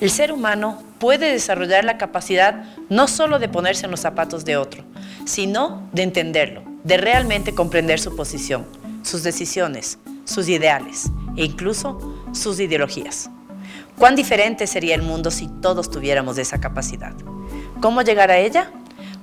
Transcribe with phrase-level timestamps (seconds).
[0.00, 4.56] El ser humano puede desarrollar la capacidad no solo de ponerse en los zapatos de
[4.56, 4.82] otro,
[5.26, 8.66] sino de entenderlo, de realmente comprender su posición,
[9.02, 13.28] sus decisiones, sus ideales e incluso sus ideologías.
[13.98, 17.12] ¿Cuán diferente sería el mundo si todos tuviéramos esa capacidad?
[17.82, 18.70] ¿Cómo llegar a ella?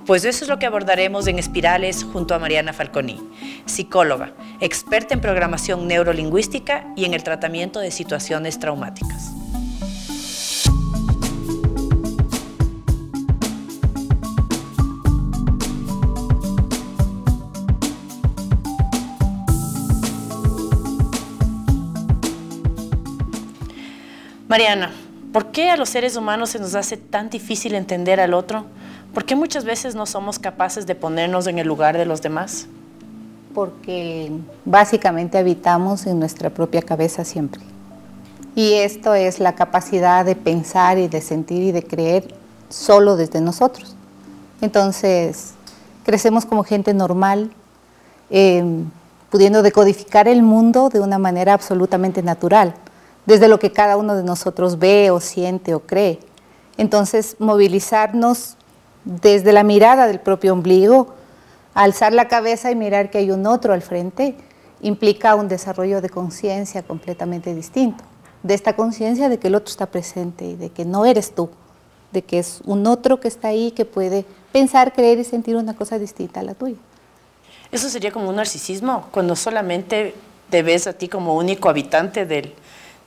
[0.06, 3.20] Pues eso es lo que abordaremos en Espirales junto a Mariana Falconi,
[3.66, 9.37] psicóloga, experta en programación neurolingüística y en el tratamiento de situaciones traumáticas.
[24.48, 24.90] Mariana,
[25.30, 28.64] ¿por qué a los seres humanos se nos hace tan difícil entender al otro?
[29.12, 32.66] ¿Por qué muchas veces no somos capaces de ponernos en el lugar de los demás?
[33.54, 34.32] Porque
[34.64, 37.60] básicamente habitamos en nuestra propia cabeza siempre.
[38.54, 42.34] Y esto es la capacidad de pensar y de sentir y de creer
[42.70, 43.96] solo desde nosotros.
[44.62, 45.52] Entonces,
[46.04, 47.50] crecemos como gente normal,
[48.30, 48.64] eh,
[49.28, 52.74] pudiendo decodificar el mundo de una manera absolutamente natural
[53.28, 56.18] desde lo que cada uno de nosotros ve o siente o cree.
[56.78, 58.56] Entonces, movilizarnos
[59.04, 61.08] desde la mirada del propio ombligo,
[61.74, 64.34] alzar la cabeza y mirar que hay un otro al frente,
[64.80, 68.02] implica un desarrollo de conciencia completamente distinto.
[68.42, 71.50] De esta conciencia de que el otro está presente y de que no eres tú,
[72.12, 75.76] de que es un otro que está ahí que puede pensar, creer y sentir una
[75.76, 76.78] cosa distinta a la tuya.
[77.72, 80.14] Eso sería como un narcisismo, cuando solamente
[80.48, 82.54] te ves a ti como único habitante del,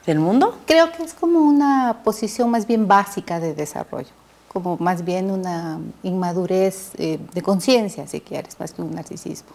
[0.06, 0.58] del mundo?
[0.66, 4.10] Creo que es como una posición más bien básica de desarrollo,
[4.48, 9.50] como más bien una inmadurez eh, de conciencia, si quieres, más que un narcisismo,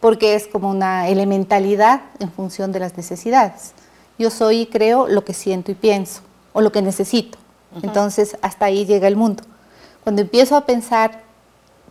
[0.00, 3.72] porque es como una elementalidad en función de las necesidades.
[4.18, 6.20] Yo soy y creo lo que siento y pienso,
[6.52, 7.38] o lo que necesito.
[7.82, 9.42] Entonces, hasta ahí llega el mundo.
[10.02, 11.26] Cuando empiezo a pensar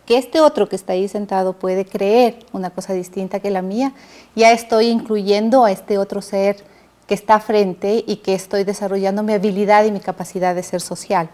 [0.06, 3.94] que este otro que está ahí sentado puede creer una cosa distinta que la mía,
[4.36, 6.64] ya estoy incluyendo a este otro ser
[7.08, 11.30] que está frente y que estoy desarrollando mi habilidad y mi capacidad de ser social.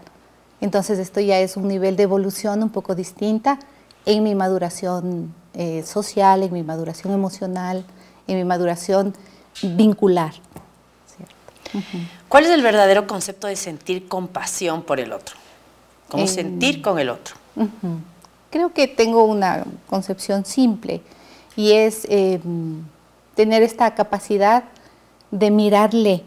[0.60, 3.58] Entonces esto ya es un nivel de evolución un poco distinta
[4.04, 7.84] en mi maduración eh, social, en mi maduración emocional,
[8.26, 9.14] en mi maduración
[9.62, 10.34] vincular.
[12.28, 15.36] ¿Cuál es el verdadero concepto de sentir compasión por el otro?
[16.08, 17.36] ¿Cómo sentir con el otro?
[18.50, 21.00] Creo que tengo una concepción simple
[21.56, 22.82] y es em,
[23.34, 24.64] tener esta capacidad
[25.32, 26.22] de mirarle,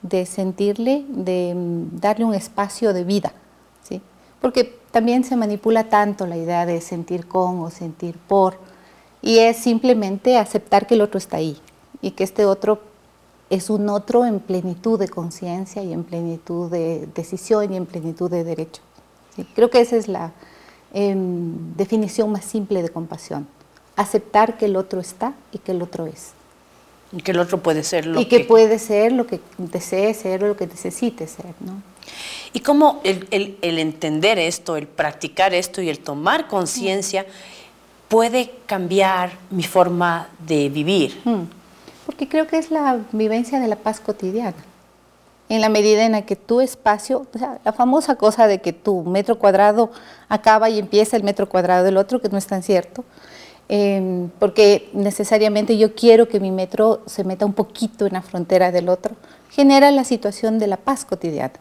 [0.00, 3.34] de sentirle, de mm, darle un espacio de vida,
[3.82, 4.00] ¿sí?
[4.40, 8.56] Porque también se manipula tanto la idea de sentir con o sentir por,
[9.20, 11.58] y es simplemente aceptar que el otro está ahí
[12.00, 12.80] y que este otro
[13.50, 18.30] es un otro en plenitud de conciencia y en plenitud de decisión y en plenitud
[18.30, 18.82] de derecho.
[19.54, 20.32] Creo que esa es la
[20.92, 23.48] em, definición más simple de compasión,
[23.96, 26.32] aceptar que el otro está y que el otro es.
[27.22, 28.40] Que el otro puede ser lo y que...
[28.40, 31.82] puede ser lo que desee ser o lo que necesite ser, ¿no?
[32.52, 37.26] Y cómo el, el, entender esto, el practicar esto y el tomar conciencia
[38.08, 41.20] puede cambiar mi forma de vivir.
[42.06, 44.56] Porque creo que es la vivencia de la paz cotidiana.
[45.48, 48.72] En la medida en la que tu espacio, o sea, la famosa cosa de que
[48.72, 49.90] tu metro cuadrado
[50.28, 53.04] acaba y empieza el metro cuadrado del otro, que no es tan cierto,
[53.68, 58.70] Em, porque necesariamente yo quiero que mi metro se meta un poquito en la frontera
[58.70, 59.16] del otro,
[59.50, 61.54] genera la situación de la paz cotidiana.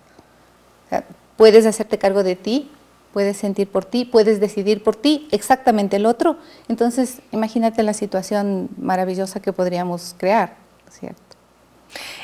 [1.37, 2.69] puedes hacerte cargo de ti,
[3.13, 6.37] puedes sentir por ti, puedes decidir por ti exactamente el otro.
[6.67, 10.55] Entonces, imagínate la situación maravillosa que podríamos crear,
[10.89, 11.21] ¿cierto?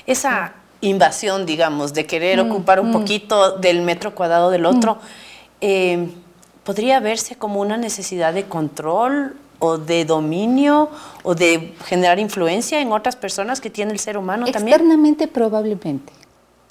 [0.05, 2.93] Esa invasión, digamos, de querer mm, ocupar un mm.
[2.93, 4.99] poquito del metro cuadrado del otro, mm.
[5.61, 6.09] eh,
[6.63, 10.89] ¿podría verse como una necesidad de control o de dominio
[11.23, 14.75] o de generar influencia en otras personas que tiene el ser humano también?
[14.75, 16.13] Externamente probablemente.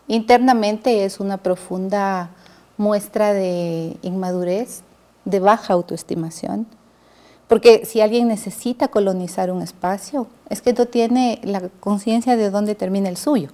[0.08, 2.30] Internamente es una profunda
[2.78, 4.82] muestra de inmadurez,
[5.24, 6.66] de baja autoestimación,
[7.46, 12.74] porque si alguien necesita colonizar un espacio, es que no tiene la conciencia de dónde
[12.74, 13.50] termina el suyo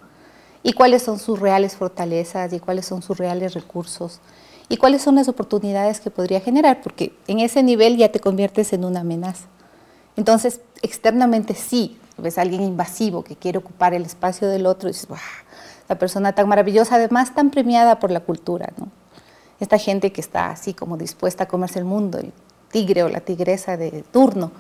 [0.63, 4.21] y cuáles son sus reales fortalezas y cuáles son sus reales recursos
[4.69, 8.73] y cuáles son las oportunidades que podría generar, porque en ese nivel ya te conviertes
[8.73, 9.47] en una amenaza.
[10.17, 14.93] Entonces, externamente sí, ves a alguien invasivo que quiere ocupar el espacio del otro y
[14.93, 15.09] dices,
[15.89, 18.73] la persona tan maravillosa, además tan premiada por la cultura.
[19.61, 22.33] Esta gente que está así como dispuesta a comerse el mundo, el
[22.71, 24.51] tigre o la tigresa de turno.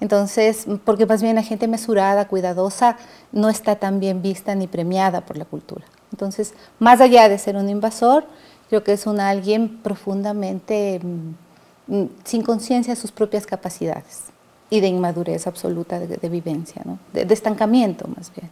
[0.00, 2.96] Entonces, porque más bien la gente mesurada, cuidadosa,
[3.32, 5.86] no está tan bien vista ni premiada por la cultura.
[6.12, 8.26] Entonces, más allá de ser un invasor,
[8.68, 14.24] creo que es un alguien profundamente mm, mm, sin conciencia de sus propias capacidades
[14.68, 16.98] y de inmadurez absoluta de, vivencia, ¿no?
[17.12, 18.50] de, estancamiento más bien.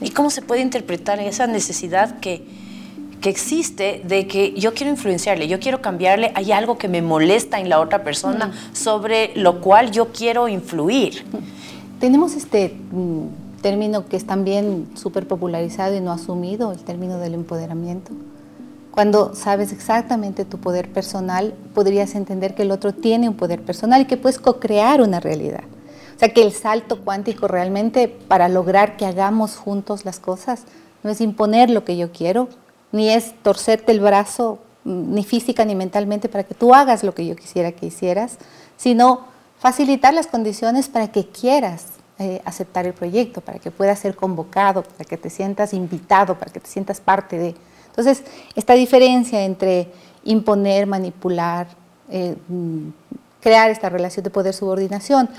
[0.00, 2.44] ¿Y cómo se puede interpretar esa necesidad que,
[3.22, 7.58] que existe de que yo quiero influenciarle, yo quiero cambiarle, hay algo que me molesta
[7.58, 11.24] en la otra persona sobre lo cual yo quiero influir?
[12.00, 17.32] Tenemos este mm, término que es también súper popularizado y no asumido, el término del
[17.32, 18.12] empoderamiento.
[18.96, 24.00] Cuando sabes exactamente tu poder personal, podrías entender que el otro tiene un poder personal
[24.00, 25.64] y que puedes co-crear una realidad.
[26.16, 30.62] O sea, que el salto cuántico realmente para lograr que hagamos juntos las cosas
[31.02, 32.48] no es imponer lo que yo quiero,
[32.90, 37.12] ni es torcerte el brazo, mm, ni física ni mentalmente, para que tú hagas lo
[37.12, 38.38] que yo quisiera que hicieras,
[38.78, 39.26] sino
[39.58, 41.88] facilitar las condiciones para que quieras
[42.18, 46.50] eh, aceptar el proyecto, para que puedas ser convocado, para que te sientas invitado, para
[46.50, 47.54] que te sientas parte de.
[47.96, 49.88] Entonces, esta diferencia entre
[50.24, 51.66] imponer, manipular,
[52.10, 52.36] eh,
[53.40, 55.30] crear esta relación de poder-subordinación,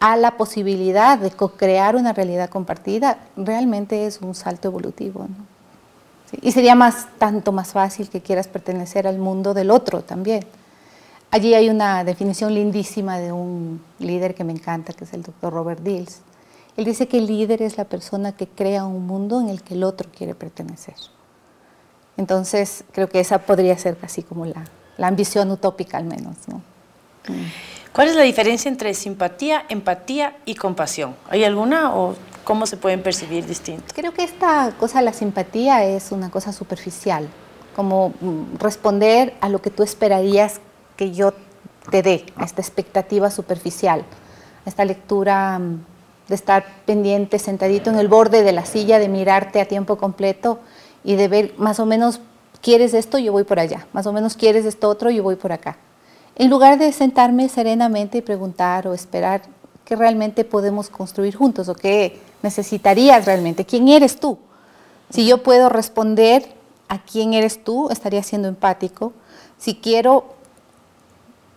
[0.00, 5.28] a la posibilidad de co-crear una realidad compartida, realmente es un salto evolutivo.
[6.42, 10.44] Y sería más, tanto más fácil que quieras pertenecer al mundo del otro también.
[11.30, 15.52] Allí hay una definición lindísima de un líder que me encanta, que es el doctor
[15.52, 16.20] Robert Dills.
[16.76, 19.74] Él dice que el líder es la persona que crea un mundo en el que
[19.74, 20.94] el otro quiere pertenecer.
[22.16, 24.64] Entonces, creo que esa podría ser casi como la,
[24.96, 26.36] la ambición utópica al menos.
[26.48, 26.56] ¿no?
[27.28, 27.46] Mm.
[27.92, 31.16] ¿Cuál es la diferencia entre simpatía, empatía y compasión?
[31.30, 32.14] ¿Hay alguna o
[32.44, 33.92] cómo se pueden percibir distintos?
[33.94, 37.28] Creo que esta cosa, la simpatía, es una cosa superficial,
[37.74, 40.60] como mm, responder a lo que tú esperarías
[40.96, 41.32] que yo
[41.90, 44.04] te dé, a esta expectativa superficial,
[44.64, 45.84] a esta lectura mm,
[46.28, 50.58] de estar pendiente, sentadito en el borde de la silla, de mirarte a tiempo completo
[51.06, 52.20] y de ver más o menos,
[52.60, 55.52] quieres esto, yo voy por allá, más o menos quieres esto otro, yo voy por
[55.52, 55.78] acá
[56.36, 59.42] en lugar de sentarme serenamente y preguntar o esperar
[59.84, 64.38] qué realmente podemos construir juntos o qué necesitarías realmente, quién eres tú.
[65.08, 66.54] Si yo puedo responder
[66.88, 69.14] a quién eres tú, estaría siendo empático.
[69.56, 70.34] Si quiero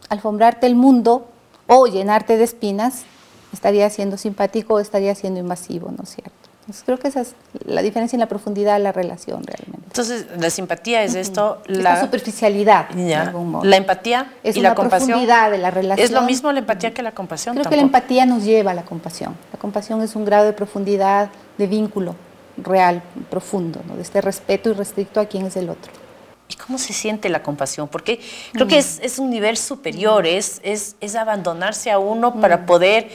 [0.08, 1.28] alfombrarte el mundo
[1.68, 3.04] o llenarte de espinas,
[3.52, 6.39] estaría siendo simpático o estaría siendo invasivo, ¿no es cierto?
[6.86, 7.36] Creo que esa es
[7.66, 9.86] la diferencia en la profundidad de la relación realmente.
[9.88, 13.64] Entonces, la simpatía es esto, la superficialidad, de algún modo.
[13.66, 15.10] La empatía es y la compasión.
[15.10, 16.06] profundidad de la relación.
[16.06, 17.56] ¿Es lo mismo la empatía que la compasión?
[17.56, 19.36] Creo que la empatía nos lleva a la compasión.
[19.52, 22.16] La compasión es un grado de profundidad, de vínculo
[22.58, 25.92] real, profundo, de este respeto y restricto a quién es el otro.
[26.50, 27.88] ¿Y cómo se siente la compasión?
[27.88, 28.20] Porque
[28.54, 29.02] creo que mm.
[29.02, 32.66] es, un nivel superior, es, es, es abandonarse a uno para mm.
[32.66, 33.10] poder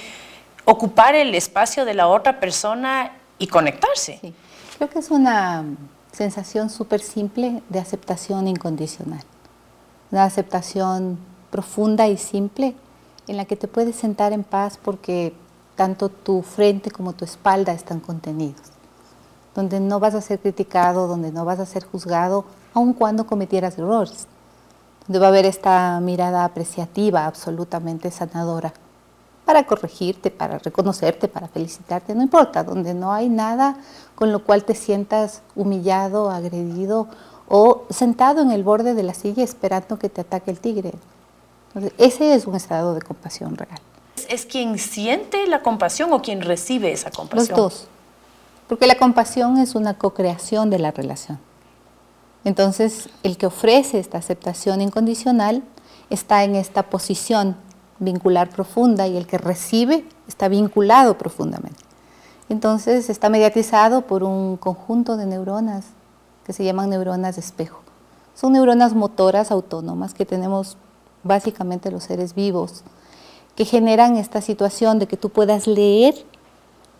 [0.64, 4.34] ocupar el espacio de la otra persona y conectarse.
[4.76, 5.64] Creo que es una
[6.12, 9.22] sensación súper simple de aceptación incondicional.
[10.10, 11.18] Una aceptación
[11.50, 12.74] profunda y simple
[13.26, 15.34] en la que te puedes sentar en paz porque
[15.76, 18.62] tanto tu frente como tu espalda están contenidos.
[19.54, 22.44] Donde no vas a ser criticado, donde no vas a ser juzgado,
[22.74, 24.26] aun cuando cometieras errores.
[25.06, 28.72] Donde va a haber esta mirada apreciativa, absolutamente sanadora
[29.44, 33.76] para corregirte, para reconocerte, para felicitarte, no importa, donde no hay nada
[34.14, 37.08] con lo cual te sientas humillado, agredido
[37.48, 40.92] o sentado en el borde de la silla esperando que te ataque el tigre.
[41.98, 43.80] ese es un estado de compasión real.
[44.28, 47.48] ¿Es quien siente la compasión o quien recibe esa compasión?
[47.48, 47.86] Los dos,
[48.68, 51.38] porque la compasión es una co-creación de la relación.
[52.44, 55.62] Entonces, el que ofrece esta aceptación incondicional
[56.10, 57.56] está en esta posición
[57.98, 61.82] vincular profunda y el que recibe está vinculado profundamente.
[62.48, 65.86] Entonces está mediatizado por un conjunto de neuronas
[66.44, 67.80] que se llaman neuronas de espejo.
[68.34, 70.76] Son neuronas motoras autónomas que tenemos
[71.22, 72.82] básicamente los seres vivos,
[73.56, 76.14] que generan esta situación de que tú puedas leer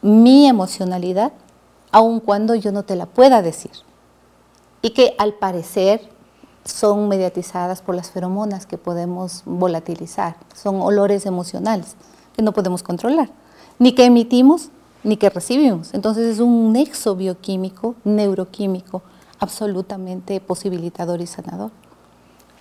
[0.01, 1.33] mi emocionalidad
[1.91, 3.73] aun cuando yo no te la pueda decir.
[4.83, 6.11] Y que al parecer
[6.65, 10.37] son mediatizadas por las feromonas que podemos volatilizar.
[10.55, 11.97] Son olores emocionales
[12.35, 13.31] que no podemos controlar,
[13.79, 14.71] ni que emitimos
[15.03, 15.93] ni que recibimos.
[15.93, 19.03] Entonces es un nexo bioquímico, neuroquímico,
[19.39, 21.71] absolutamente posibilitador y sanador.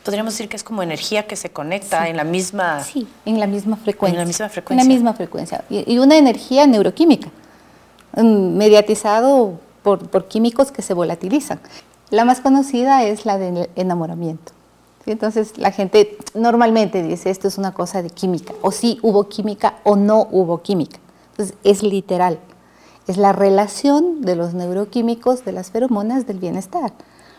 [0.04, 2.84] Podríamos decir que es como energía que se conecta en la misma...
[2.84, 4.20] Sí, en la misma frecuencia.
[4.20, 4.82] En la misma frecuencia.
[4.82, 5.64] En la misma frecuencia.
[5.70, 7.30] Y, una energía neuroquímica,
[8.18, 11.62] mm, mediatizado por, por químicos que se volatilizan.
[12.14, 14.52] La más conocida es la del enamoramiento.
[15.08, 19.80] Entonces la gente normalmente dice esto es una cosa de química, o sí hubo química
[19.84, 21.00] o no hubo química.
[21.32, 22.38] Entonces es literal.
[23.08, 26.94] es la relación de los neuroquímicos de las feromonas del bienestar.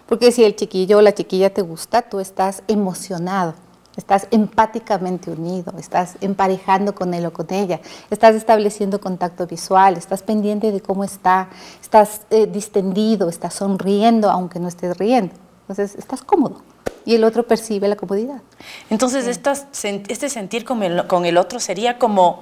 [0.06, 3.54] Porque si el chiquillo o la chiquilla te gusta, tú estás emocionado,
[3.96, 10.22] estás empáticamente unido, estás emparejando con él o con ella, estás estableciendo contacto visual, estás
[10.22, 11.48] pendiente de cómo está,
[11.80, 15.34] estás eh, distendido, estás sonriendo aunque no estés riendo.
[15.62, 16.62] Entonces, estás cómodo
[17.04, 18.42] y el otro percibe la comodidad.
[18.90, 22.40] Entonces, este sentir con el, con el otro sería como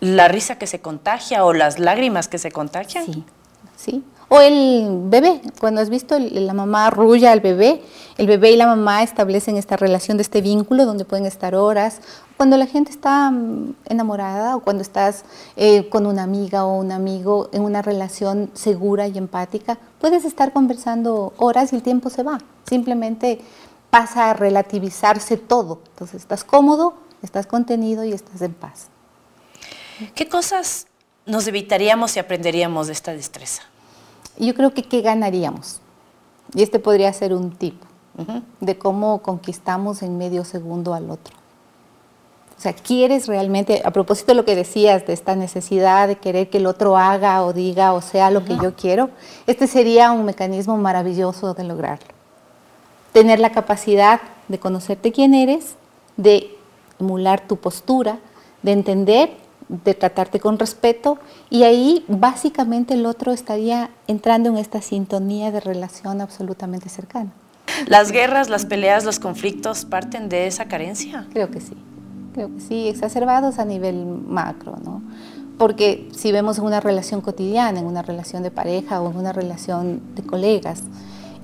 [0.00, 3.04] la risa que se contagia o las lágrimas que se contagian.
[3.04, 3.24] Sí,
[3.76, 4.04] sí.
[4.34, 7.80] O el bebé, cuando has visto la mamá arrulla al bebé,
[8.18, 12.00] el bebé y la mamá establecen esta relación de este vínculo donde pueden estar horas.
[12.36, 15.24] Cuando la gente está mm, enamorada o cuando estás
[15.54, 20.52] eh, con una amiga o un amigo en una relación segura y empática, puedes estar
[20.52, 22.40] conversando horas y el tiempo se va.
[22.68, 23.40] Simplemente
[23.88, 25.78] pasa a relativizarse todo.
[25.90, 28.88] Entonces estás cómodo, estás contenido y estás en paz.
[30.16, 30.88] ¿Qué cosas
[31.24, 33.62] nos evitaríamos si aprenderíamos de esta destreza?
[34.38, 35.80] Yo creo que qué ganaríamos.
[36.54, 37.80] Y este podría ser un tip
[38.60, 41.34] de cómo conquistamos en medio segundo al otro.
[42.56, 46.48] O sea, quieres realmente, a propósito de lo que decías, de esta necesidad de querer
[46.48, 49.10] que el otro haga o diga o sea lo que yo quiero,
[49.46, 52.06] este sería un mecanismo maravilloso de lograrlo.
[53.12, 55.74] Tener la capacidad de conocerte quién eres,
[56.16, 56.56] de
[57.00, 58.18] emular tu postura,
[58.62, 61.18] de entender de tratarte con respeto
[61.50, 67.32] y ahí básicamente el otro estaría entrando en esta sintonía de relación absolutamente cercana.
[67.86, 71.26] ¿Las guerras, las peleas, los conflictos parten de esa carencia?
[71.32, 71.76] Creo que sí,
[72.34, 75.02] creo que sí, exacerbados a nivel macro, ¿no?
[75.58, 79.32] Porque si vemos en una relación cotidiana, en una relación de pareja o en una
[79.32, 80.82] relación de colegas,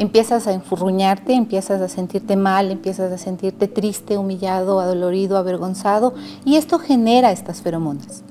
[0.00, 6.56] empiezas a enfurruñarte, empiezas a sentirte mal, empiezas a sentirte triste, humillado, adolorido, avergonzado, y
[6.56, 8.22] esto genera estas feromonas.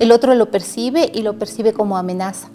[0.00, 2.48] El otro lo percibe y lo percibe como amenaza.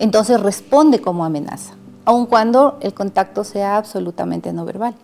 [0.00, 1.74] Entonces responde como amenaza,
[2.04, 4.96] aun cuando el contacto sea absolutamente no verbal.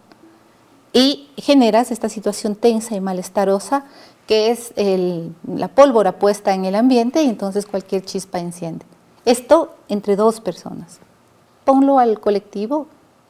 [0.92, 3.84] Y generas esta situación tensa y malestarosa
[4.26, 4.74] que es
[5.46, 8.84] la pólvora puesta en el ambiente y entonces cualquier chispa enciende.
[9.24, 10.98] Esto entre dos personas
[11.64, 12.86] ponlo al colectivo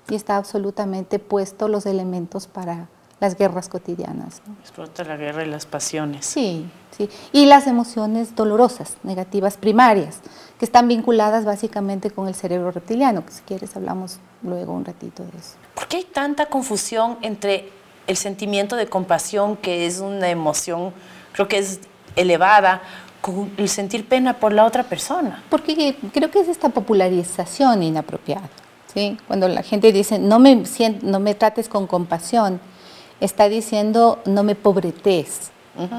[0.09, 2.89] y está absolutamente puesto los elementos para
[3.21, 4.41] las guerras cotidianas.
[4.61, 6.25] Explota la guerra y las pasiones.
[6.25, 7.09] Sí, sí.
[7.33, 10.21] Y las emociones dolorosas, negativas primarias,
[10.59, 15.23] que están vinculadas básicamente con el cerebro reptiliano, que si quieres hablamos luego un ratito
[15.23, 15.57] de eso.
[15.75, 17.71] ¿Por qué hay tanta confusión entre
[18.07, 20.93] el sentimiento de compasión, que es una emoción,
[21.33, 21.81] creo que es
[22.17, 22.83] elevada,
[23.21, 25.43] con el sentir pena por la otra persona.
[25.50, 28.49] Porque creo que es esta popularización inapropiada.
[28.93, 29.17] ¿sí?
[29.27, 30.65] Cuando la gente dice, no me,
[31.03, 32.61] no me trates con compasión,
[33.21, 35.50] está diciendo, no me pobretes,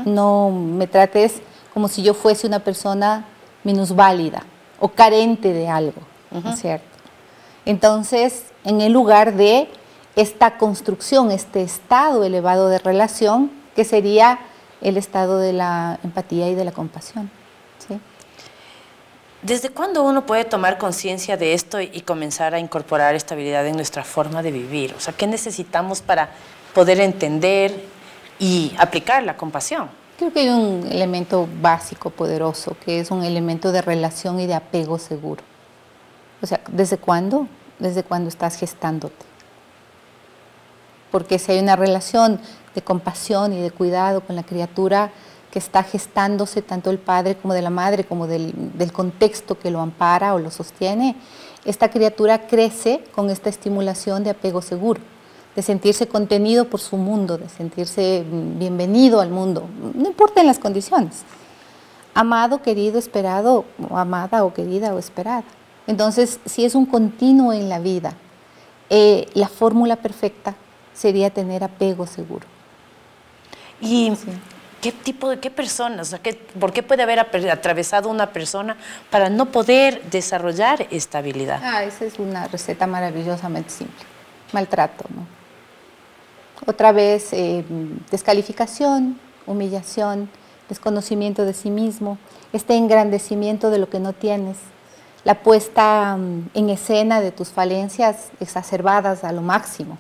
[0.06, 1.42] no me trates
[1.74, 3.25] como si yo fuese una persona
[3.63, 4.44] minusválida
[4.80, 6.01] o carente de algo,
[6.56, 6.86] cierto?
[7.66, 9.70] Entonces, en el lugar de
[10.16, 14.40] esta construcción, este estado elevado de relación, que sería
[14.82, 17.30] el estado de la empatía y de la compasión.
[17.88, 18.00] ¿sí?
[19.42, 24.04] ¿Desde cuándo uno puede tomar conciencia de esto y comenzar a incorporar estabilidad en nuestra
[24.04, 24.94] forma de vivir?
[24.96, 26.30] O sea, ¿qué necesitamos para
[26.76, 27.74] poder entender
[28.38, 29.90] y aplicar la compasión?
[30.20, 34.54] Creo que hay un elemento básico, poderoso, que es un elemento de relación y de
[34.54, 35.44] apego seguro.
[36.44, 37.48] O sea, ¿desde cuándo?
[37.80, 39.26] Desde cuando estás gestándote.
[41.10, 42.40] Porque si hay una relación
[42.75, 45.12] de compasión y de cuidado con la criatura
[45.51, 48.54] que está gestándose, tanto el padre como de la madre, como del,
[48.94, 51.16] contexto que lo ampara o lo sostiene,
[51.66, 55.01] esta criatura crece con esta estimulación de apego seguro,
[55.56, 58.24] de sentirse contenido por su mundo, de sentirse
[58.58, 61.24] bienvenido al mundo, no importa en las condiciones.
[62.13, 65.46] Amado, querido, esperado, o amada o querida o esperada.
[65.88, 68.13] Entonces, si es un continuo en la vida,
[68.90, 70.56] eh, la fórmula perfecta
[70.94, 72.46] sería tener apego seguro.
[73.82, 74.14] ¿Y
[74.82, 76.16] qué tipo de qué personas?
[76.60, 78.78] ¿Por qué puede haber atravesado una persona
[79.10, 81.62] para no poder desarrollar estabilidad?
[81.64, 84.06] Ah, esa es una receta maravillosamente simple.
[84.54, 85.26] Maltrato, ¿no?
[86.66, 87.66] Otra vez, eh,
[88.12, 90.30] descalificación, humillación,
[90.70, 92.20] desconocimiento de sí mismo,
[92.54, 94.58] este engrandecimiento de lo que no tienes,
[95.24, 99.98] la puesta mm, en escena de tus falencias exacerbadas a lo máximo.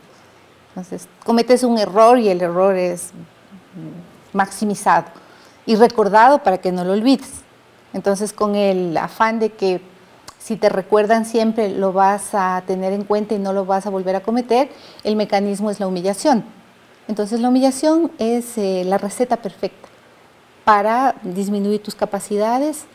[0.69, 3.11] Entonces, cometes un error y el error es
[4.33, 5.07] maximizado
[5.65, 7.43] y recordado para que no lo olvides.
[7.93, 9.81] Entonces, con el afán de que
[10.39, 13.89] si te recuerdan siempre lo vas a tener en cuenta y no lo vas a
[13.89, 14.69] volver a cometer,
[15.03, 16.43] el mecanismo es la humillación.
[17.07, 19.89] Entonces, la humillación es eh, la receta perfecta
[20.63, 22.85] para disminuir tus capacidades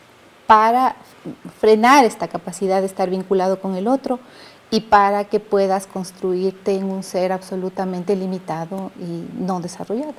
[0.47, 0.95] para
[1.59, 4.19] frenar esta capacidad de estar vinculado con el otro
[4.69, 10.13] y para que puedas construirte en un ser absolutamente limitado y no desarrollado.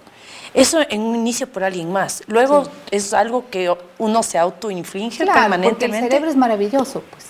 [0.55, 2.23] Eso en un inicio por alguien más.
[2.27, 5.87] Luego es algo que uno se autoinflige claro, permanentemente.
[5.87, 7.27] Porque el cerebro es maravilloso, pues.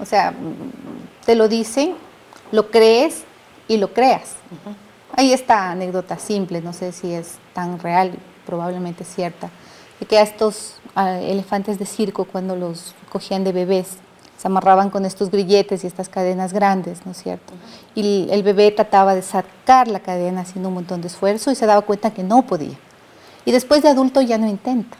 [0.00, 0.32] O sea,
[1.26, 1.94] te lo dicen,
[2.52, 3.24] lo crees
[3.68, 4.36] y lo creas.
[5.16, 8.14] Hay esta anécdota simple, no sé si es tan real,
[8.46, 9.50] probablemente cierta,
[9.98, 13.98] de que a estos elefantes de circo, cuando los cogían de bebés,
[14.40, 17.52] se amarraban con estos grilletes y estas cadenas grandes, ¿no es cierto?
[17.94, 21.66] Y el bebé trataba de sacar la cadena haciendo un montón de esfuerzo y se
[21.66, 22.78] daba cuenta que no podía.
[23.44, 24.96] Y después de adulto ya no intenta.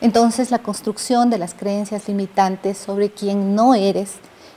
[0.00, 4.14] Entonces la construcción de las creencias limitantes sobre quién no eres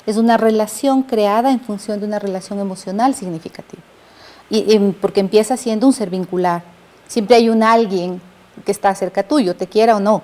[0.07, 3.83] es una relación creada en función de una relación emocional significativa.
[4.49, 6.63] Y, porque empieza siendo un ser vincular.
[7.07, 8.23] Siempre hay un alguien
[8.65, 10.23] que está cerca tuyo, te quiera o no.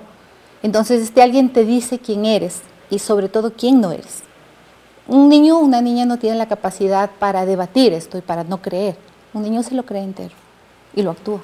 [0.64, 4.22] Entonces este alguien te dice quién eres, y sobre todo quién no eres.
[5.06, 8.60] Un niño o una niña no tiene la capacidad para debatir esto y para no
[8.60, 8.96] creer.
[9.32, 10.34] Un niño se lo cree entero
[10.94, 11.40] y lo actúa.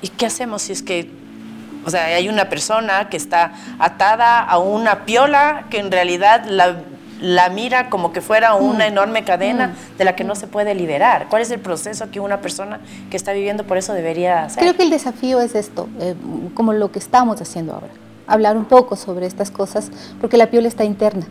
[0.00, 1.10] ¿Y qué hacemos si es que,
[1.84, 6.76] o sea, hay una persona que está atada a una piola que en realidad la,
[7.20, 8.92] la mira como que fuera una mm.
[8.92, 9.98] enorme cadena mm.
[9.98, 11.26] de la que no se puede liberar?
[11.28, 12.78] ¿Cuál es el proceso que una persona
[13.10, 14.62] que está viviendo por eso debería hacer?
[14.62, 16.14] Creo que el desafío es esto, eh,
[16.54, 17.88] como lo que estamos haciendo ahora
[18.28, 21.26] hablar un poco sobre estas cosas, porque la piola está interna,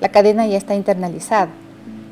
[0.00, 1.50] la cadena ya está internalizada.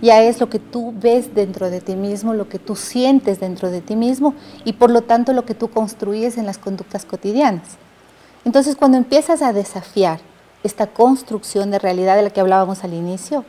[0.03, 3.71] Ya es lo que tú ves dentro de ti mismo, lo que tú sientes dentro
[3.71, 7.79] de ti mismo y por lo tanto lo que tú construyes en las conductas cotidianas.
[8.45, 10.21] Entonces cuando empiezas a desafiar
[10.63, 13.45] esta construcción de realidad de la que hablábamos al inicio,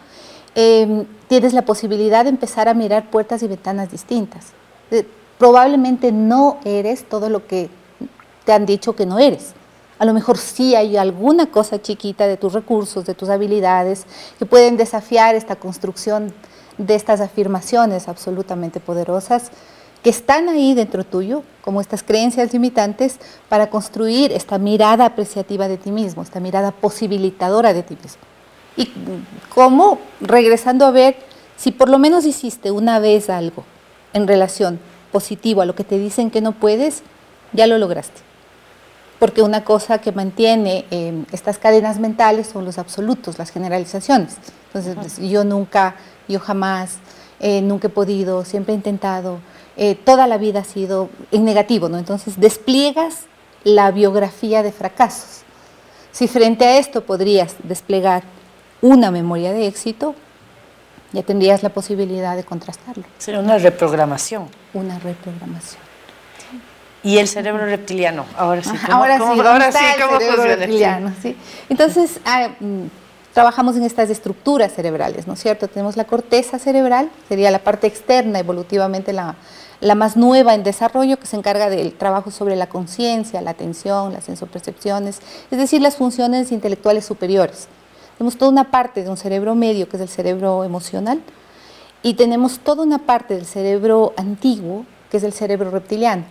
[0.55, 4.53] em, tienes la posibilidad de empezar a mirar puertas y ventanas distintas.
[4.91, 5.05] Eh,
[5.37, 7.69] probablemente no eres todo lo que
[8.45, 9.53] te han dicho que no eres.
[9.99, 14.05] A lo mejor sí hay alguna cosa chiquita de tus recursos, de tus habilidades,
[14.37, 16.33] que pueden desafiar esta construcción
[16.77, 19.51] de estas afirmaciones absolutamente poderosas
[20.03, 23.17] que están ahí dentro tuyo, como estas creencias limitantes,
[23.49, 28.21] para construir esta mirada apreciativa de ti mismo, esta mirada posibilitadora de ti mismo.
[28.75, 28.93] Y
[29.53, 31.15] cómo, regresando a ver,
[31.57, 33.63] si por lo menos hiciste una vez algo
[34.13, 34.79] en relación
[35.11, 37.01] positivo a lo que te dicen que no puedes,
[37.53, 38.26] ya lo lograste
[39.19, 44.37] porque una cosa que mantiene eh, estas cadenas mentales son los absolutos, las generalizaciones.
[44.67, 45.95] Entonces, pues, yo nunca,
[46.27, 46.97] yo jamás,
[47.39, 49.39] eh, nunca he podido, siempre he intentado,
[49.75, 51.97] eh, toda la vida ha sido en negativo, ¿no?
[51.97, 53.25] Entonces, despliegas
[53.63, 55.41] la biografía de fracasos.
[56.11, 58.23] Si frente a esto podrías desplegar
[58.81, 60.15] una memoria de éxito,
[61.11, 63.03] ya tendrías la posibilidad de contrastarlo.
[63.17, 64.47] Sería una reprogramación.
[64.73, 65.81] Una reprogramación.
[67.03, 68.71] Y el cerebro reptiliano, ahora sí.
[68.85, 70.55] ¿cómo, ahora sí, ahora sí, ¿cómo funciona?
[70.55, 71.37] Reptiliano, sí.
[71.69, 72.87] Entonces, ah, mm,
[73.33, 75.67] trabajamos en estas estructuras cerebrales, ¿no es cierto?
[75.67, 79.35] Tenemos la corteza cerebral, sería la parte externa, evolutivamente la,
[79.79, 84.11] la más nueva en desarrollo, que se encarga del trabajo sobre la conciencia, la atención,
[84.11, 85.19] las sensopercepciones,
[85.51, 87.67] es decir, las funciones intelectuales superiores.
[88.17, 91.21] Tenemos toda una parte de un cerebro medio, que es el cerebro emocional,
[92.01, 96.23] y tenemos toda una parte del cerebro antiguo, que es el cerebro reptiliano.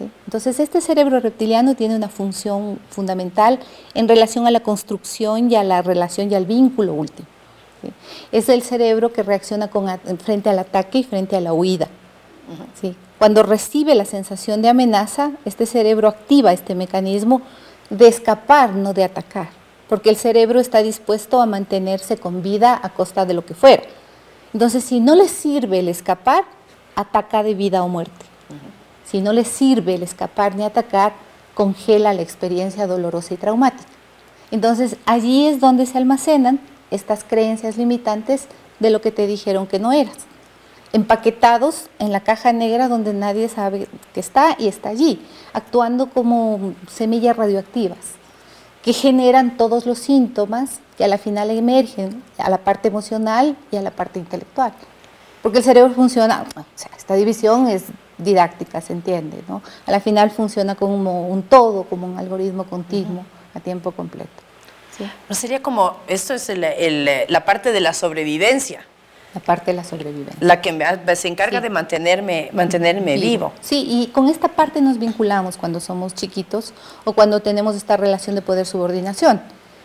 [0.00, 3.60] Entonces, este cerebro reptiliano tiene una función fundamental
[3.94, 7.28] en relación a la construcción y a la relación y al vínculo último.
[8.32, 9.86] Es el cerebro que reacciona con,
[10.18, 11.88] frente al ataque y frente a la huida.
[13.18, 17.42] Cuando recibe la sensación de amenaza, este cerebro activa este mecanismo
[17.90, 19.48] de escapar, no de atacar,
[19.88, 23.82] porque el cerebro está dispuesto a mantenerse con vida a costa de lo que fuera.
[24.52, 26.44] Entonces, si no le sirve el escapar,
[26.96, 28.33] ataca de vida o muerte.
[29.04, 31.12] Si no le sirve el escapar ni atacar,
[31.54, 33.88] congela la experiencia dolorosa y traumática.
[34.50, 38.46] Entonces allí es donde se almacenan estas creencias limitantes
[38.80, 40.16] de lo que te dijeron que no eras,
[40.92, 46.74] empaquetados en la caja negra donde nadie sabe que está y está allí, actuando como
[46.88, 47.98] semillas radioactivas
[48.84, 53.76] que generan todos los síntomas que a la final emergen a la parte emocional y
[53.76, 54.74] a la parte intelectual.
[55.42, 57.84] Porque el cerebro funciona, o sea, esta división es
[58.18, 59.62] didáctica, se entiende, ¿no?
[59.86, 63.24] A la final funciona como un todo, como un algoritmo continuo
[63.54, 64.30] a tiempo completo.
[65.28, 68.84] ¿No sería como, esto es la parte de la sobrevivencia?
[69.34, 70.36] La parte de la sobrevivencia.
[70.40, 73.52] La que se encarga de mantenerme, mantenerme vivo.
[73.60, 76.72] Sí, y con esta parte nos vinculamos cuando somos chiquitos
[77.04, 79.40] o cuando tenemos esta relación de poder-subordinación.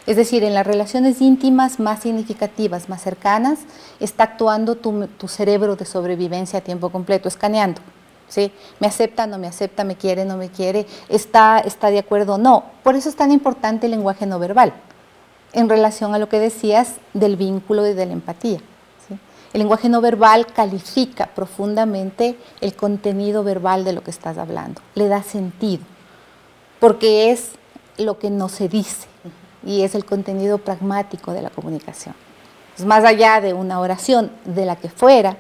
[0.06, 3.60] Es decir, en las relaciones íntimas más significativas, más cercanas,
[4.00, 7.82] está actuando tu, tu cerebro de sobrevivencia a tiempo completo, escaneando
[8.30, 8.52] ¿sí?
[8.80, 12.64] Me acepta, no me acepta, me quiere, no me quiere, está, está de acuerdo, no.
[12.84, 14.74] Por eso es tan importante el lenguaje no verbal,
[15.52, 18.60] en relación a lo que decías del vínculo y de la empatía.
[19.52, 25.08] El lenguaje no verbal califica profundamente el contenido verbal de lo que estás hablando, le
[25.08, 25.84] da sentido,
[26.80, 27.54] porque es
[27.98, 29.08] lo que no se dice
[29.66, 32.16] y es el contenido pragmático de la comunicación.
[32.86, 35.36] más allá de una oración de la que fuera,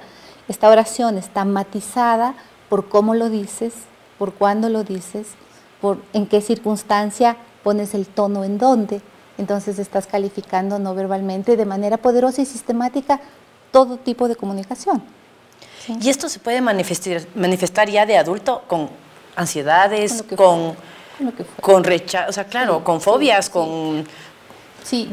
[0.49, 2.33] esta oración está matizada
[2.69, 3.73] por cómo lo dices,
[4.17, 5.27] por cuándo lo dices,
[5.81, 9.01] por en qué circunstancia pones el tono en dónde.
[9.37, 13.19] Entonces estás calificando no verbalmente de manera poderosa y sistemática
[13.71, 15.01] todo tipo de comunicación.
[16.01, 18.89] Y esto se puede manifestar, manifestar ya de adulto con
[19.35, 20.75] ansiedades, con,
[21.61, 24.05] con, rechazo, o sea, claro, con fobias, con,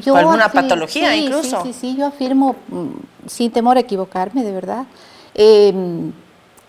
[0.03, 1.63] yo alguna patología incluso.
[1.63, 2.89] Sí, sí, sí, yo afirmo, mm,
[3.27, 4.85] sin temor a equivocarme, de verdad,
[5.35, 5.73] eh,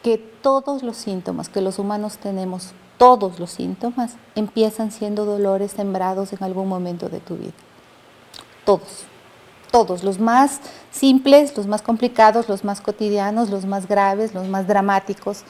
[0.07, 6.31] que todos los síntomas que los humanos tenemos, todos los síntomas, empiezan siendo dolores sembrados
[6.31, 7.51] en algún momento de tu vida.
[8.63, 9.03] Todos,
[9.69, 14.65] todos, los más simples, los más complicados, los más cotidianos, los más graves, los más
[14.65, 15.43] dramáticos,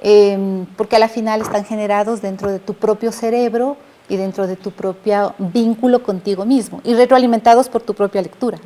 [0.00, 3.76] em, porque a la final están generados dentro de tu propio cerebro
[4.08, 8.56] y dentro de tu propio vínculo contigo mismo y retroalimentados por tu propia lectura.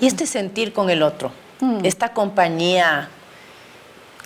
[0.00, 1.30] Y este sentir con el otro,
[1.60, 1.84] mm.
[1.84, 3.08] esta compañía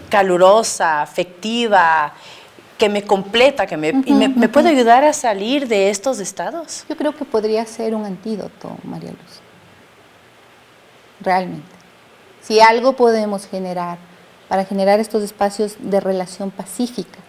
[0.09, 2.12] calurosa, afectiva,
[2.79, 6.87] que me completa, que me, me, puede ayudar a salir de estos estados.
[6.88, 9.40] Yo creo que podría ser un antídoto, María Luz.
[11.20, 11.68] Realmente.
[12.40, 13.98] Si algo podemos generar
[14.48, 17.20] para generar estos espacios de relación pacífica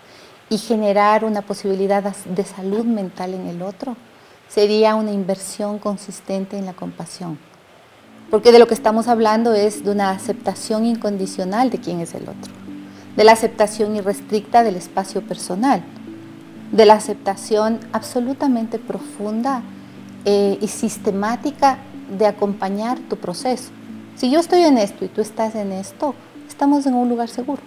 [0.50, 3.96] y generar una posibilidad de salud mental en el otro,
[4.48, 7.38] sería una inversión consistente en la compasión.
[8.32, 12.24] Porque de lo que estamos hablando es de una aceptación incondicional de quién es el
[12.24, 12.62] otro
[13.16, 15.84] de la aceptación irrestricta del espacio personal,
[16.72, 19.62] de la aceptación absolutamente profunda
[20.26, 21.80] eh, y sistemática
[22.18, 23.70] de acompañar tu proceso.
[24.16, 26.16] Si yo estoy en esto y tú estás en esto,
[26.48, 27.62] estamos en un lugar seguro.